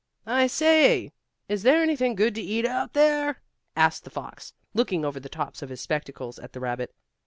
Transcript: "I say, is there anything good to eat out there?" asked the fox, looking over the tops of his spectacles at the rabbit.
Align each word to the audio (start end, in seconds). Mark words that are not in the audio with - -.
"I 0.25 0.47
say, 0.47 1.11
is 1.47 1.61
there 1.61 1.83
anything 1.83 2.15
good 2.15 2.33
to 2.33 2.41
eat 2.41 2.65
out 2.65 2.93
there?" 2.93 3.43
asked 3.75 4.03
the 4.03 4.09
fox, 4.09 4.51
looking 4.73 5.05
over 5.05 5.19
the 5.19 5.29
tops 5.29 5.61
of 5.61 5.69
his 5.69 5.79
spectacles 5.79 6.39
at 6.39 6.53
the 6.53 6.59
rabbit. 6.59 6.95